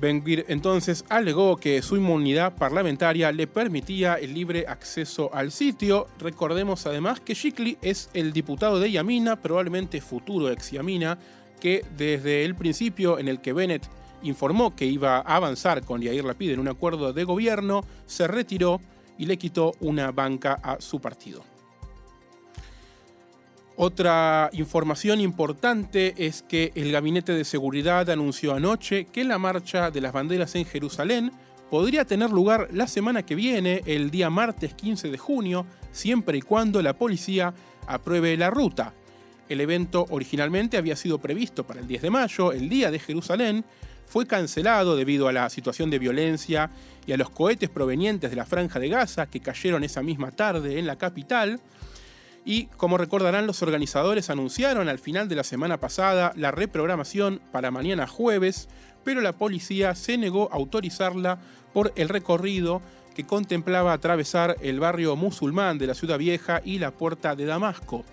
Ben-Gvir 0.00 0.44
entonces 0.48 1.04
alegó 1.08 1.56
que 1.56 1.80
su 1.80 1.96
inmunidad 1.96 2.54
parlamentaria 2.56 3.32
le 3.32 3.46
permitía 3.46 4.14
el 4.14 4.34
libre 4.34 4.66
acceso 4.68 5.30
al 5.32 5.52
sitio. 5.52 6.06
Recordemos 6.18 6.86
además 6.86 7.20
que 7.20 7.34
Jikli 7.34 7.78
es 7.80 8.10
el 8.12 8.32
diputado 8.32 8.78
de 8.78 8.90
Yamina, 8.90 9.36
probablemente 9.36 10.00
futuro 10.00 10.50
ex 10.50 10.70
Yamina, 10.70 11.18
que 11.60 11.82
desde 11.96 12.44
el 12.44 12.54
principio 12.54 13.18
en 13.18 13.28
el 13.28 13.40
que 13.40 13.54
Bennett 13.54 13.88
informó 14.22 14.74
que 14.74 14.86
iba 14.86 15.18
a 15.18 15.36
avanzar 15.36 15.84
con 15.84 16.00
Yair 16.00 16.24
Lapid 16.24 16.50
en 16.50 16.60
un 16.60 16.68
acuerdo 16.68 17.12
de 17.12 17.24
gobierno, 17.24 17.84
se 18.06 18.26
retiró 18.26 18.80
y 19.18 19.26
le 19.26 19.36
quitó 19.38 19.72
una 19.80 20.10
banca 20.12 20.58
a 20.62 20.80
su 20.80 21.00
partido. 21.00 21.42
Otra 23.78 24.48
información 24.54 25.20
importante 25.20 26.14
es 26.16 26.42
que 26.42 26.72
el 26.74 26.92
Gabinete 26.92 27.32
de 27.32 27.44
Seguridad 27.44 28.08
anunció 28.08 28.54
anoche 28.54 29.04
que 29.04 29.22
la 29.22 29.38
marcha 29.38 29.90
de 29.90 30.00
las 30.00 30.14
banderas 30.14 30.54
en 30.54 30.64
Jerusalén 30.64 31.30
podría 31.70 32.06
tener 32.06 32.30
lugar 32.30 32.68
la 32.72 32.86
semana 32.86 33.24
que 33.24 33.34
viene, 33.34 33.82
el 33.84 34.10
día 34.10 34.30
martes 34.30 34.72
15 34.72 35.10
de 35.10 35.18
junio, 35.18 35.66
siempre 35.92 36.38
y 36.38 36.42
cuando 36.42 36.80
la 36.80 36.96
policía 36.96 37.52
apruebe 37.86 38.36
la 38.38 38.48
ruta. 38.48 38.94
El 39.48 39.60
evento 39.60 40.06
originalmente 40.08 40.78
había 40.78 40.96
sido 40.96 41.18
previsto 41.18 41.66
para 41.66 41.80
el 41.80 41.86
10 41.86 42.02
de 42.02 42.10
mayo, 42.10 42.52
el 42.52 42.70
día 42.70 42.90
de 42.90 42.98
Jerusalén, 42.98 43.64
fue 44.06 44.26
cancelado 44.26 44.96
debido 44.96 45.28
a 45.28 45.32
la 45.32 45.50
situación 45.50 45.90
de 45.90 45.98
violencia 45.98 46.70
y 47.06 47.12
a 47.12 47.16
los 47.16 47.30
cohetes 47.30 47.68
provenientes 47.68 48.30
de 48.30 48.36
la 48.36 48.46
franja 48.46 48.80
de 48.80 48.88
Gaza 48.88 49.26
que 49.26 49.40
cayeron 49.40 49.84
esa 49.84 50.02
misma 50.02 50.30
tarde 50.30 50.78
en 50.78 50.86
la 50.86 50.96
capital. 50.96 51.60
Y 52.44 52.66
como 52.76 52.98
recordarán, 52.98 53.46
los 53.46 53.62
organizadores 53.62 54.30
anunciaron 54.30 54.88
al 54.88 54.98
final 54.98 55.28
de 55.28 55.36
la 55.36 55.44
semana 55.44 55.78
pasada 55.78 56.32
la 56.36 56.52
reprogramación 56.52 57.40
para 57.52 57.70
mañana 57.70 58.06
jueves, 58.06 58.68
pero 59.04 59.20
la 59.20 59.32
policía 59.32 59.94
se 59.94 60.16
negó 60.16 60.48
a 60.52 60.56
autorizarla 60.56 61.38
por 61.72 61.92
el 61.96 62.08
recorrido 62.08 62.82
que 63.14 63.26
contemplaba 63.26 63.92
atravesar 63.92 64.56
el 64.60 64.78
barrio 64.78 65.16
musulmán 65.16 65.78
de 65.78 65.86
la 65.86 65.94
ciudad 65.94 66.18
vieja 66.18 66.60
y 66.64 66.78
la 66.78 66.90
puerta 66.90 67.34
de 67.34 67.46
Damasco. 67.46 68.04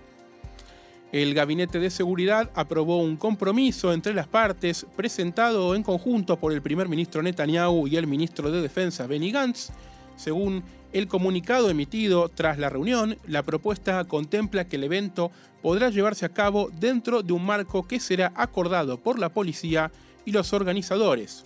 El 1.14 1.36
Gabinete 1.36 1.80
de 1.80 1.92
Seguridad 1.92 2.50
aprobó 2.56 2.98
un 2.98 3.18
compromiso 3.18 3.94
entre 3.94 4.16
las 4.16 4.28
partes 4.28 4.88
presentado 4.96 5.76
en 5.76 5.84
conjunto 5.84 6.40
por 6.40 6.52
el 6.52 6.64
primer 6.64 6.90
ministro 6.90 7.22
Netanyahu 7.22 7.88
y 7.88 7.98
el 7.98 8.08
ministro 8.08 8.50
de 8.50 8.64
Defensa 8.64 9.06
Benny 9.06 9.32
Gantz. 9.32 9.70
Según 10.16 10.64
el 10.92 11.08
comunicado 11.08 11.70
emitido 11.70 12.30
tras 12.30 12.58
la 12.58 12.70
reunión, 12.70 13.16
la 13.28 13.44
propuesta 13.44 14.04
contempla 14.06 14.68
que 14.68 14.78
el 14.78 14.86
evento 14.86 15.30
podrá 15.62 15.92
llevarse 15.92 16.26
a 16.26 16.34
cabo 16.34 16.72
dentro 16.80 17.22
de 17.22 17.34
un 17.34 17.46
marco 17.46 17.88
que 17.88 18.00
será 18.00 18.34
acordado 18.36 18.98
por 18.98 19.20
la 19.20 19.30
policía 19.30 19.92
y 20.26 20.32
los 20.32 20.52
organizadores. 20.52 21.46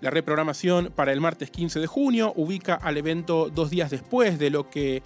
La 0.00 0.08
reprogramación 0.08 0.92
para 0.96 1.12
el 1.12 1.20
martes 1.20 1.50
15 1.50 1.78
de 1.78 1.86
junio 1.86 2.32
ubica 2.36 2.74
al 2.74 2.96
evento 2.96 3.50
dos 3.50 3.68
días 3.68 3.90
después 3.90 4.38
de 4.38 4.48
lo 4.48 4.70
que 4.70 5.02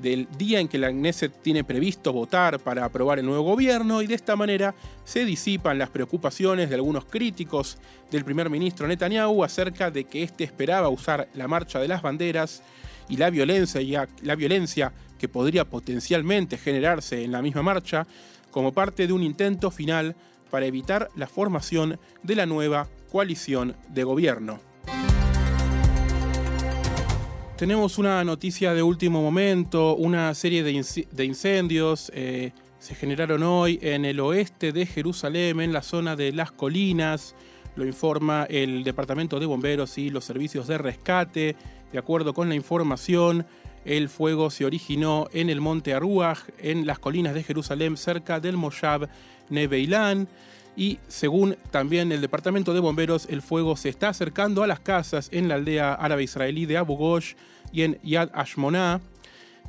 del 0.00 0.28
día 0.36 0.60
en 0.60 0.68
que 0.68 0.78
la 0.78 0.90
Knesset 0.90 1.42
tiene 1.42 1.64
previsto 1.64 2.12
votar 2.12 2.58
para 2.60 2.84
aprobar 2.84 3.18
el 3.18 3.26
nuevo 3.26 3.42
gobierno 3.42 4.02
y 4.02 4.06
de 4.06 4.14
esta 4.14 4.36
manera 4.36 4.74
se 5.04 5.24
disipan 5.24 5.78
las 5.78 5.90
preocupaciones 5.90 6.68
de 6.68 6.76
algunos 6.76 7.04
críticos 7.04 7.78
del 8.10 8.24
primer 8.24 8.50
ministro 8.50 8.86
Netanyahu 8.86 9.44
acerca 9.44 9.90
de 9.90 10.04
que 10.04 10.22
éste 10.22 10.44
esperaba 10.44 10.88
usar 10.88 11.28
la 11.34 11.48
marcha 11.48 11.80
de 11.80 11.88
las 11.88 12.02
banderas 12.02 12.62
y 13.08 13.16
la 13.16 13.30
violencia, 13.30 14.08
la 14.22 14.34
violencia 14.34 14.92
que 15.18 15.28
podría 15.28 15.64
potencialmente 15.64 16.58
generarse 16.58 17.24
en 17.24 17.32
la 17.32 17.42
misma 17.42 17.62
marcha 17.62 18.06
como 18.50 18.72
parte 18.72 19.06
de 19.06 19.12
un 19.12 19.22
intento 19.22 19.70
final 19.70 20.14
para 20.50 20.66
evitar 20.66 21.10
la 21.16 21.26
formación 21.26 21.98
de 22.22 22.36
la 22.36 22.46
nueva 22.46 22.88
coalición 23.10 23.74
de 23.88 24.04
gobierno. 24.04 24.67
Tenemos 27.58 27.98
una 27.98 28.22
noticia 28.22 28.72
de 28.72 28.84
último 28.84 29.20
momento, 29.20 29.96
una 29.96 30.32
serie 30.34 30.62
de, 30.62 31.24
incendios 31.24 32.08
eh, 32.14 32.52
se 32.78 32.94
generaron 32.94 33.42
hoy 33.42 33.80
en 33.82 34.04
el 34.04 34.20
oeste 34.20 34.70
de 34.70 34.86
Jerusalén, 34.86 35.60
en 35.60 35.72
la 35.72 35.82
zona 35.82 36.14
de 36.14 36.30
las 36.30 36.52
colinas, 36.52 37.34
lo 37.74 37.84
informa 37.84 38.44
el 38.48 38.84
Departamento 38.84 39.40
de 39.40 39.46
Bomberos 39.46 39.98
y 39.98 40.08
los 40.10 40.24
servicios 40.24 40.68
de 40.68 40.78
rescate. 40.78 41.56
De 41.90 41.98
acuerdo 41.98 42.32
con 42.32 42.48
la 42.48 42.54
información, 42.54 43.44
el 43.84 44.08
fuego 44.08 44.50
se 44.50 44.64
originó 44.64 45.26
en 45.32 45.50
el 45.50 45.60
monte 45.60 45.94
Aruach, 45.94 46.38
en 46.58 46.86
las 46.86 47.00
colinas 47.00 47.34
de 47.34 47.42
Jerusalén, 47.42 47.96
cerca 47.96 48.38
del 48.38 48.56
Moshab 48.56 49.08
Nebeilán 49.50 50.28
y 50.78 51.00
según 51.08 51.56
también 51.72 52.12
el 52.12 52.20
departamento 52.20 52.72
de 52.72 52.78
bomberos, 52.78 53.26
el 53.28 53.42
fuego 53.42 53.76
se 53.76 53.88
está 53.88 54.10
acercando 54.10 54.62
a 54.62 54.68
las 54.68 54.78
casas 54.78 55.28
en 55.32 55.48
la 55.48 55.56
aldea 55.56 55.92
árabe 55.92 56.22
israelí 56.22 56.66
de 56.66 56.76
Abu 56.76 56.96
Ghosh 56.96 57.34
y 57.72 57.82
en 57.82 57.98
Yad 58.04 58.30
Ashmona. 58.32 59.00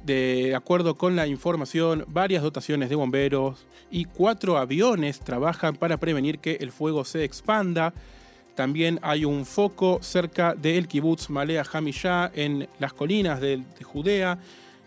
De 0.06 0.54
acuerdo 0.56 1.00
con 1.00 1.16
la 1.16 1.26
información, 1.26 2.06
varias 2.10 2.44
dotaciones 2.44 2.90
de 2.90 2.96
bomberos 2.96 3.66
y 3.90 4.06
cuatro 4.06 4.60
aviones 4.60 5.20
trabajan 5.20 5.76
para 5.76 5.98
prevenir 5.98 6.38
que 6.38 6.58
el 6.62 6.72
fuego 6.72 7.04
se 7.04 7.24
expanda. 7.24 7.92
También 8.54 9.00
hay 9.02 9.26
un 9.26 9.48
foco 9.48 9.98
cerca 10.04 10.54
del 10.54 10.88
kibbutz 10.88 11.32
Malea 11.32 11.66
Hamishah 11.74 12.30
en 12.36 12.70
las 12.78 12.94
colinas 12.94 13.42
de, 13.42 13.58
de 13.58 13.84
Judea 13.84 14.38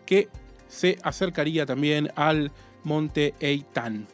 que 0.07 0.29
se 0.69 0.99
acercaría 1.03 1.67
también 1.67 2.13
al 2.15 2.53
monte 2.85 3.35
Eitan. 3.41 4.07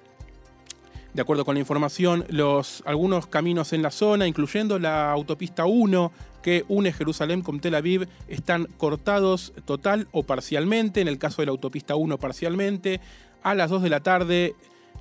De 1.19 1.23
acuerdo 1.23 1.45
con 1.45 1.57
la 1.57 1.59
información, 1.59 2.25
los, 2.29 2.85
algunos 2.87 3.27
caminos 3.27 3.73
en 3.73 3.83
la 3.83 3.91
zona, 3.91 4.29
incluyendo 4.29 4.79
la 4.79 5.11
autopista 5.11 5.67
1 5.67 6.13
que 6.45 6.65
une 6.69 6.93
Jerusalén 6.93 7.43
con 7.43 7.59
Tel 7.59 7.75
Aviv, 7.75 8.07
están 8.29 8.67
cortados 8.77 9.53
total 9.65 10.07
o 10.13 10.23
parcialmente. 10.23 11.01
En 11.01 11.09
el 11.09 11.19
caso 11.19 11.43
de 11.43 11.47
la 11.47 11.51
autopista 11.51 11.97
1, 11.97 12.19
parcialmente. 12.19 13.01
A 13.43 13.57
las 13.57 13.69
2 13.69 13.83
de 13.83 13.91
la 13.91 13.99
tarde, 13.99 14.55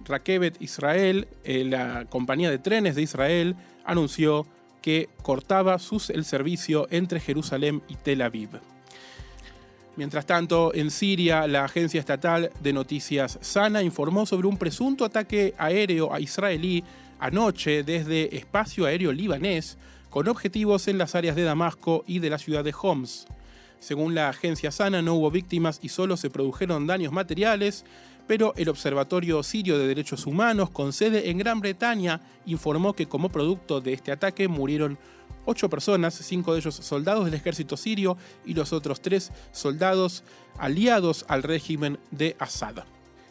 Rakevet 0.06 0.60
Israel, 0.60 1.28
eh, 1.44 1.64
la 1.64 2.06
compañía 2.06 2.50
de 2.50 2.58
trenes 2.58 2.96
de 2.96 3.04
Israel, 3.04 3.56
anunció 3.86 4.48
que 4.82 5.10
cortaba 5.22 5.78
sus, 5.78 6.10
el 6.10 6.26
servicio 6.26 6.88
entre 6.90 7.20
Jerusalén 7.20 7.84
y 7.88 7.94
Tel 7.94 8.24
Aviv. 8.24 8.60
Mientras 9.98 10.28
tanto, 10.28 10.76
en 10.76 10.92
Siria, 10.92 11.48
la 11.48 11.66
agencia 11.66 12.00
estatal 12.00 12.52
de 12.62 12.72
noticias 12.72 13.40
Sana 13.42 13.82
informó 13.82 14.28
sobre 14.28 14.48
un 14.48 14.56
presunto 14.56 15.04
ataque 15.04 15.56
aéreo 15.58 16.14
a 16.14 16.20
israelí 16.20 16.84
anoche 17.18 17.82
desde 17.82 18.38
espacio 18.38 18.86
aéreo 18.86 19.12
libanés 19.12 19.76
con 20.12 20.28
objetivos 20.28 20.88
en 20.88 21.00
las 21.00 21.16
áreas 21.16 21.36
de 21.36 21.42
Damasco 21.42 22.04
y 22.06 22.20
de 22.20 22.30
la 22.30 22.38
ciudad 22.38 22.64
de 22.64 22.76
Homs. 22.80 23.26
Según 23.80 24.14
la 24.14 24.30
agencia 24.30 24.70
Sana, 24.70 25.02
no 25.02 25.16
hubo 25.16 25.32
víctimas 25.32 25.80
y 25.82 25.90
solo 25.90 26.16
se 26.16 26.30
produjeron 26.30 26.86
daños 26.86 27.12
materiales, 27.12 27.84
pero 28.28 28.54
el 28.56 28.70
Observatorio 28.70 29.42
Sirio 29.42 29.80
de 29.80 29.88
Derechos 29.88 30.28
Humanos, 30.28 30.70
con 30.70 30.94
sede 30.94 31.32
en 31.32 31.40
Gran 31.40 31.60
Bretaña, 31.60 32.22
informó 32.46 32.94
que 32.94 33.08
como 33.08 33.30
producto 33.30 33.82
de 33.82 33.94
este 33.94 34.12
ataque 34.12 34.48
murieron 34.48 35.00
ocho 35.48 35.70
personas, 35.70 36.14
cinco 36.14 36.54
de 36.54 36.60
ellos 36.60 36.76
soldados 36.76 37.26
del 37.26 37.34
ejército 37.34 37.78
sirio 37.78 38.18
y 38.46 38.54
los 38.54 38.74
otros 38.74 39.02
tres 39.02 39.32
soldados 39.52 40.24
aliados 40.60 41.26
al 41.28 41.42
régimen 41.42 41.98
de 42.12 42.36
Assad. 42.38 42.84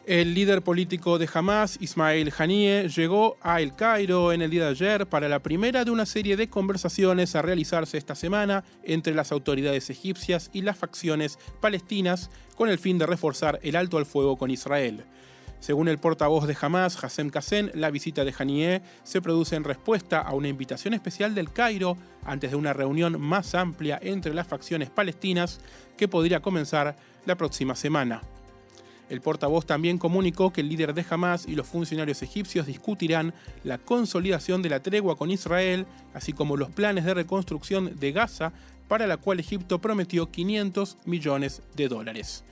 El 0.07 0.33
líder 0.33 0.61
político 0.61 1.19
de 1.19 1.29
Hamas, 1.31 1.77
Ismail 1.81 2.31
Haniyeh, 2.37 2.87
llegó 2.87 3.35
a 3.41 3.59
El 3.59 3.75
Cairo 3.75 4.31
en 4.31 4.41
el 4.41 4.49
día 4.49 4.63
de 4.63 4.69
ayer 4.69 5.05
para 5.05 5.27
la 5.27 5.43
primera 5.43 5.83
de 5.83 5.91
una 5.91 6.05
serie 6.05 6.37
de 6.37 6.49
conversaciones 6.49 7.35
a 7.35 7.41
realizarse 7.41 7.97
esta 7.97 8.15
semana 8.15 8.63
entre 8.83 9.13
las 9.13 9.33
autoridades 9.33 9.89
egipcias 9.89 10.49
y 10.53 10.61
las 10.61 10.77
facciones 10.77 11.37
palestinas 11.59 12.29
con 12.55 12.69
el 12.69 12.79
fin 12.79 12.97
de 12.97 13.05
reforzar 13.05 13.59
el 13.63 13.75
alto 13.75 13.97
al 13.97 14.05
fuego 14.05 14.37
con 14.37 14.49
Israel. 14.49 15.03
Según 15.59 15.87
el 15.87 15.97
portavoz 15.97 16.47
de 16.47 16.55
Hamas, 16.59 17.03
Hassem 17.03 17.29
Kassen, 17.29 17.71
la 17.73 17.89
visita 17.89 18.23
de 18.23 18.33
Haniyeh 18.37 18.81
se 19.03 19.21
produce 19.21 19.55
en 19.55 19.63
respuesta 19.63 20.21
a 20.21 20.33
una 20.33 20.47
invitación 20.47 20.93
especial 20.93 21.33
del 21.33 21.51
Cairo 21.51 21.97
antes 22.23 22.51
de 22.51 22.57
una 22.57 22.73
reunión 22.73 23.19
más 23.19 23.55
amplia 23.55 23.99
entre 24.01 24.33
las 24.33 24.47
facciones 24.47 24.89
palestinas 24.89 25.59
que 25.97 26.07
podría 26.07 26.41
comenzar 26.41 26.95
la 27.25 27.35
próxima 27.35 27.75
semana. 27.75 28.21
El 29.09 29.21
portavoz 29.21 29.65
también 29.65 29.97
comunicó 29.97 30.51
que 30.51 30.61
el 30.61 30.69
líder 30.69 30.93
de 30.93 31.05
Hamas 31.09 31.47
y 31.47 31.55
los 31.55 31.67
funcionarios 31.67 32.21
egipcios 32.21 32.67
discutirán 32.67 33.33
la 33.63 33.77
consolidación 33.77 34.61
de 34.61 34.69
la 34.69 34.81
tregua 34.81 35.17
con 35.17 35.31
Israel, 35.31 35.85
así 36.13 36.33
como 36.33 36.57
los 36.57 36.69
planes 36.69 37.05
de 37.05 37.13
reconstrucción 37.13 37.97
de 37.97 38.11
Gaza, 38.11 38.51
para 38.87 39.07
la 39.07 39.17
cual 39.17 39.39
Egipto 39.39 39.79
prometió 39.79 40.29
500 40.29 40.97
millones 41.05 41.61
de 41.75 41.87
dólares. 41.87 42.43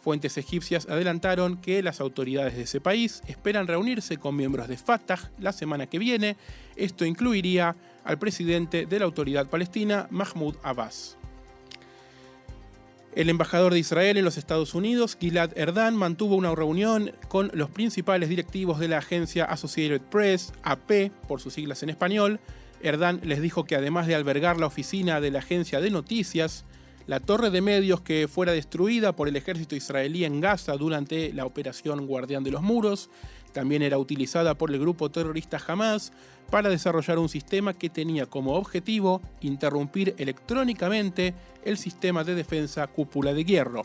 Fuentes 0.00 0.38
egipcias 0.38 0.86
adelantaron 0.88 1.56
que 1.56 1.82
las 1.82 2.00
autoridades 2.00 2.56
de 2.56 2.62
ese 2.62 2.80
país 2.80 3.22
esperan 3.26 3.66
reunirse 3.66 4.16
con 4.16 4.36
miembros 4.36 4.68
de 4.68 4.76
Fatah 4.76 5.30
la 5.38 5.52
semana 5.52 5.86
que 5.86 5.98
viene. 5.98 6.36
Esto 6.76 7.04
incluiría 7.04 7.74
al 8.04 8.18
presidente 8.18 8.86
de 8.86 8.98
la 8.98 9.04
autoridad 9.04 9.48
palestina, 9.48 10.06
Mahmoud 10.10 10.56
Abbas. 10.62 11.18
El 13.14 13.30
embajador 13.30 13.72
de 13.72 13.80
Israel 13.80 14.16
en 14.16 14.24
los 14.24 14.36
Estados 14.36 14.74
Unidos, 14.74 15.16
Gilad 15.18 15.50
Erdan, 15.58 15.96
mantuvo 15.96 16.36
una 16.36 16.54
reunión 16.54 17.12
con 17.26 17.50
los 17.52 17.68
principales 17.68 18.28
directivos 18.28 18.78
de 18.78 18.86
la 18.86 18.98
agencia 18.98 19.44
Associated 19.44 20.02
Press, 20.02 20.52
AP, 20.62 21.10
por 21.26 21.40
sus 21.40 21.54
siglas 21.54 21.82
en 21.82 21.90
español. 21.90 22.38
Erdan 22.80 23.20
les 23.24 23.42
dijo 23.42 23.64
que 23.64 23.74
además 23.74 24.06
de 24.06 24.14
albergar 24.14 24.58
la 24.58 24.66
oficina 24.66 25.20
de 25.20 25.32
la 25.32 25.40
agencia 25.40 25.80
de 25.80 25.90
noticias, 25.90 26.64
la 27.08 27.20
torre 27.20 27.48
de 27.48 27.62
medios 27.62 28.02
que 28.02 28.28
fuera 28.28 28.52
destruida 28.52 29.16
por 29.16 29.28
el 29.28 29.36
ejército 29.36 29.74
israelí 29.74 30.26
en 30.26 30.42
Gaza 30.42 30.76
durante 30.76 31.32
la 31.32 31.46
operación 31.46 32.06
Guardián 32.06 32.44
de 32.44 32.50
los 32.50 32.60
Muros, 32.60 33.08
también 33.54 33.80
era 33.80 33.96
utilizada 33.96 34.56
por 34.56 34.70
el 34.70 34.78
grupo 34.78 35.10
terrorista 35.10 35.58
Hamas 35.66 36.12
para 36.50 36.68
desarrollar 36.68 37.18
un 37.18 37.30
sistema 37.30 37.72
que 37.72 37.88
tenía 37.88 38.26
como 38.26 38.56
objetivo 38.56 39.22
interrumpir 39.40 40.14
electrónicamente 40.18 41.34
el 41.64 41.78
sistema 41.78 42.24
de 42.24 42.34
defensa 42.34 42.86
cúpula 42.86 43.32
de 43.32 43.44
hierro. 43.44 43.82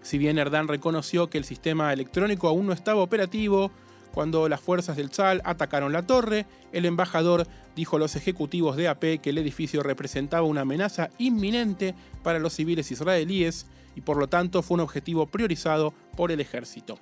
Si 0.00 0.18
bien 0.18 0.38
Erdan 0.38 0.68
reconoció 0.68 1.28
que 1.28 1.38
el 1.38 1.44
sistema 1.44 1.92
electrónico 1.92 2.46
aún 2.46 2.66
no 2.66 2.72
estaba 2.72 3.02
operativo, 3.02 3.72
cuando 4.18 4.48
las 4.48 4.60
fuerzas 4.60 4.96
del 4.96 5.10
Tzal 5.10 5.42
atacaron 5.44 5.92
la 5.92 6.04
torre, 6.04 6.44
el 6.72 6.86
embajador 6.86 7.46
dijo 7.76 7.94
a 7.94 7.98
los 8.00 8.16
ejecutivos 8.16 8.74
de 8.74 8.88
AP 8.88 9.20
que 9.22 9.30
el 9.30 9.38
edificio 9.38 9.80
representaba 9.80 10.44
una 10.44 10.62
amenaza 10.62 11.10
inminente 11.18 11.94
para 12.24 12.40
los 12.40 12.52
civiles 12.52 12.90
israelíes 12.90 13.66
y 13.94 14.00
por 14.00 14.16
lo 14.16 14.26
tanto 14.26 14.62
fue 14.62 14.74
un 14.74 14.80
objetivo 14.80 15.26
priorizado 15.26 15.94
por 16.16 16.32
el 16.32 16.40
ejército. 16.40 16.98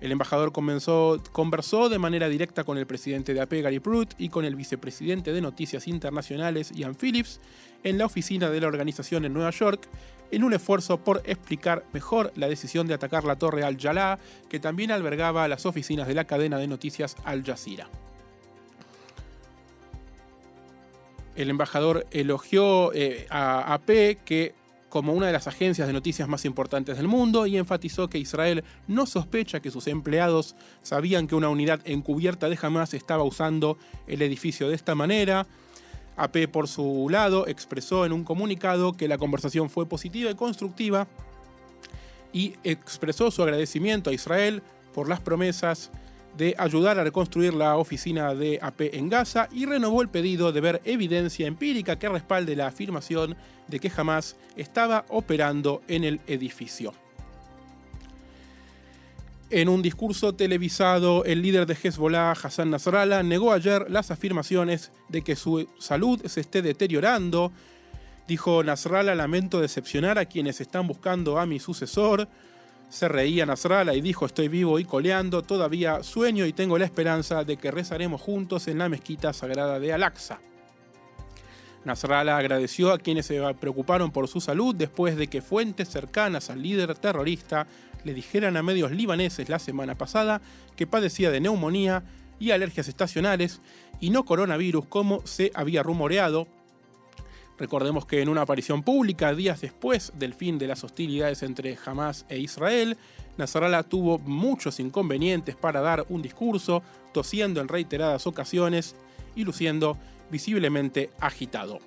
El 0.00 0.12
embajador 0.12 0.52
conversó 0.52 1.88
de 1.88 1.98
manera 1.98 2.28
directa 2.28 2.62
con 2.62 2.78
el 2.78 2.86
presidente 2.86 3.34
de 3.34 3.40
AP, 3.40 3.54
Gary 3.62 3.80
Pruitt, 3.80 4.14
y 4.18 4.28
con 4.28 4.44
el 4.44 4.54
vicepresidente 4.54 5.32
de 5.32 5.40
Noticias 5.40 5.88
Internacionales, 5.88 6.70
Ian 6.76 6.94
Phillips, 6.94 7.40
en 7.82 7.98
la 7.98 8.06
oficina 8.06 8.50
de 8.50 8.60
la 8.60 8.68
organización 8.68 9.24
en 9.24 9.32
Nueva 9.32 9.50
York, 9.50 9.88
en 10.30 10.44
un 10.44 10.54
esfuerzo 10.54 10.98
por 10.98 11.22
explicar 11.24 11.84
mejor 11.92 12.32
la 12.36 12.48
decisión 12.48 12.86
de 12.86 12.94
atacar 12.94 13.24
la 13.24 13.36
torre 13.36 13.64
Al 13.64 13.78
Jalá, 13.78 14.18
que 14.48 14.60
también 14.60 14.90
albergaba 14.90 15.48
las 15.48 15.66
oficinas 15.66 16.06
de 16.06 16.14
la 16.14 16.24
cadena 16.24 16.58
de 16.58 16.68
noticias 16.68 17.16
Al 17.24 17.44
Jazeera. 17.44 17.88
El 21.36 21.50
embajador 21.50 22.06
elogió 22.10 22.92
eh, 22.92 23.26
a 23.30 23.72
AP 23.72 24.24
que 24.24 24.54
como 24.88 25.12
una 25.12 25.26
de 25.26 25.32
las 25.32 25.46
agencias 25.46 25.86
de 25.86 25.92
noticias 25.92 26.28
más 26.28 26.44
importantes 26.44 26.96
del 26.96 27.08
mundo 27.08 27.46
y 27.46 27.56
enfatizó 27.56 28.08
que 28.08 28.18
Israel 28.18 28.64
no 28.86 29.06
sospecha 29.06 29.60
que 29.60 29.70
sus 29.70 29.86
empleados 29.86 30.56
sabían 30.82 31.26
que 31.26 31.34
una 31.34 31.48
unidad 31.48 31.80
encubierta 31.84 32.48
de 32.48 32.58
Hamas 32.60 32.94
estaba 32.94 33.22
usando 33.22 33.78
el 34.06 34.22
edificio 34.22 34.68
de 34.68 34.74
esta 34.74 34.94
manera. 34.94 35.46
AP 36.18 36.48
por 36.50 36.68
su 36.68 37.08
lado 37.10 37.46
expresó 37.46 38.04
en 38.04 38.12
un 38.12 38.24
comunicado 38.24 38.92
que 38.92 39.08
la 39.08 39.18
conversación 39.18 39.70
fue 39.70 39.86
positiva 39.86 40.30
y 40.30 40.34
constructiva 40.34 41.06
y 42.32 42.54
expresó 42.64 43.30
su 43.30 43.42
agradecimiento 43.42 44.10
a 44.10 44.12
Israel 44.12 44.62
por 44.94 45.08
las 45.08 45.20
promesas 45.20 45.90
de 46.36 46.54
ayudar 46.58 46.98
a 46.98 47.04
reconstruir 47.04 47.54
la 47.54 47.76
oficina 47.76 48.34
de 48.34 48.58
AP 48.62 48.94
en 48.94 49.08
Gaza 49.08 49.48
y 49.50 49.66
renovó 49.66 50.02
el 50.02 50.08
pedido 50.08 50.52
de 50.52 50.60
ver 50.60 50.80
evidencia 50.84 51.46
empírica 51.46 51.98
que 51.98 52.08
respalde 52.08 52.54
la 52.54 52.68
afirmación 52.68 53.36
de 53.66 53.80
que 53.80 53.90
jamás 53.90 54.36
estaba 54.56 55.04
operando 55.08 55.82
en 55.88 56.04
el 56.04 56.20
edificio. 56.26 56.92
En 59.50 59.70
un 59.70 59.80
discurso 59.80 60.34
televisado, 60.34 61.24
el 61.24 61.40
líder 61.40 61.64
de 61.64 61.74
Hezbollah, 61.74 62.32
Hassan 62.32 62.70
Nasrallah, 62.70 63.22
negó 63.22 63.54
ayer 63.54 63.90
las 63.90 64.10
afirmaciones 64.10 64.92
de 65.08 65.22
que 65.22 65.36
su 65.36 65.66
salud 65.78 66.20
se 66.26 66.42
esté 66.42 66.60
deteriorando. 66.60 67.50
Dijo 68.26 68.62
Nasrallah, 68.62 69.14
lamento 69.14 69.58
decepcionar 69.58 70.18
a 70.18 70.26
quienes 70.26 70.60
están 70.60 70.86
buscando 70.86 71.38
a 71.38 71.46
mi 71.46 71.60
sucesor. 71.60 72.28
Se 72.90 73.08
reía 73.08 73.46
Nasrallah 73.46 73.94
y 73.94 74.02
dijo 74.02 74.26
estoy 74.26 74.48
vivo 74.48 74.78
y 74.78 74.84
coleando, 74.84 75.40
todavía 75.40 76.02
sueño 76.02 76.44
y 76.44 76.52
tengo 76.52 76.76
la 76.76 76.84
esperanza 76.84 77.42
de 77.42 77.56
que 77.56 77.70
rezaremos 77.70 78.20
juntos 78.20 78.68
en 78.68 78.76
la 78.76 78.90
mezquita 78.90 79.32
sagrada 79.32 79.80
de 79.80 79.94
Al-Aqsa. 79.94 80.40
Nasrallah 81.86 82.36
agradeció 82.36 82.92
a 82.92 82.98
quienes 82.98 83.24
se 83.24 83.40
preocuparon 83.54 84.10
por 84.10 84.28
su 84.28 84.42
salud 84.42 84.74
después 84.74 85.16
de 85.16 85.28
que 85.28 85.40
fuentes 85.40 85.88
cercanas 85.88 86.50
al 86.50 86.62
líder 86.62 86.94
terrorista 86.98 87.66
le 88.04 88.14
dijeran 88.14 88.56
a 88.56 88.62
medios 88.62 88.92
libaneses 88.92 89.48
la 89.48 89.58
semana 89.58 89.94
pasada 89.94 90.40
que 90.76 90.86
padecía 90.86 91.30
de 91.30 91.40
neumonía 91.40 92.02
y 92.38 92.52
alergias 92.52 92.88
estacionales 92.88 93.60
y 94.00 94.10
no 94.10 94.24
coronavirus 94.24 94.86
como 94.86 95.26
se 95.26 95.50
había 95.54 95.82
rumoreado, 95.82 96.46
Recordemos 97.58 98.06
que 98.06 98.22
en 98.22 98.28
una 98.28 98.42
aparición 98.42 98.84
pública 98.84 99.34
días 99.34 99.60
después 99.60 100.12
del 100.16 100.32
fin 100.32 100.58
de 100.58 100.68
las 100.68 100.84
hostilidades 100.84 101.42
entre 101.42 101.76
Hamas 101.84 102.24
e 102.28 102.38
Israel, 102.38 102.96
Nasrallah 103.36 103.82
tuvo 103.82 104.18
muchos 104.18 104.78
inconvenientes 104.78 105.56
para 105.56 105.80
dar 105.80 106.06
un 106.08 106.22
discurso, 106.22 106.82
tosiendo 107.12 107.60
en 107.60 107.68
reiteradas 107.68 108.28
ocasiones 108.28 108.94
y 109.34 109.44
luciendo 109.44 109.98
visiblemente 110.30 111.10
agitado. 111.18 111.80